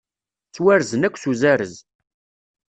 Ttwarzen 0.47 1.05
akk 1.07 1.15
s 1.17 1.23
uzarez. 1.31 1.75